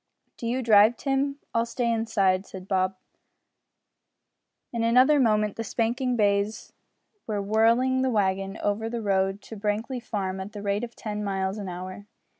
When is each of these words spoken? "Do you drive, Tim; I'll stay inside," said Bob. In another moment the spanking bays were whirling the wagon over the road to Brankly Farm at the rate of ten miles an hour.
"Do 0.35 0.47
you 0.47 0.63
drive, 0.63 0.97
Tim; 0.97 1.37
I'll 1.53 1.67
stay 1.67 1.91
inside," 1.93 2.47
said 2.47 2.67
Bob. 2.67 2.95
In 4.73 4.81
another 4.81 5.19
moment 5.19 5.57
the 5.57 5.63
spanking 5.63 6.15
bays 6.15 6.73
were 7.27 7.39
whirling 7.39 8.01
the 8.01 8.09
wagon 8.09 8.57
over 8.63 8.89
the 8.89 9.03
road 9.03 9.43
to 9.43 9.55
Brankly 9.55 9.99
Farm 10.01 10.39
at 10.39 10.53
the 10.53 10.63
rate 10.63 10.83
of 10.83 10.95
ten 10.95 11.23
miles 11.23 11.59
an 11.59 11.69
hour. 11.69 12.07